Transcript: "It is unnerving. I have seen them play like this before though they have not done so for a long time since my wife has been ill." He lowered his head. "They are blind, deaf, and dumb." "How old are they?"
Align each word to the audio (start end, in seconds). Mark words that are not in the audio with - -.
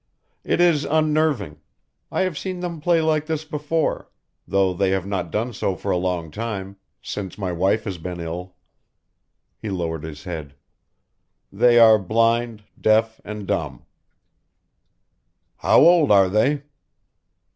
"It 0.43 0.59
is 0.59 0.83
unnerving. 0.83 1.59
I 2.11 2.21
have 2.21 2.35
seen 2.35 2.61
them 2.61 2.81
play 2.81 3.01
like 3.03 3.27
this 3.27 3.45
before 3.45 4.09
though 4.47 4.73
they 4.73 4.89
have 4.89 5.05
not 5.05 5.29
done 5.29 5.53
so 5.53 5.75
for 5.75 5.91
a 5.91 5.97
long 5.97 6.31
time 6.31 6.77
since 7.03 7.37
my 7.37 7.51
wife 7.51 7.83
has 7.83 7.99
been 7.99 8.19
ill." 8.19 8.55
He 9.59 9.69
lowered 9.69 10.03
his 10.03 10.23
head. 10.23 10.55
"They 11.51 11.77
are 11.77 11.99
blind, 11.99 12.63
deaf, 12.81 13.21
and 13.23 13.45
dumb." 13.45 13.85
"How 15.57 15.81
old 15.81 16.11
are 16.11 16.29
they?" 16.29 16.63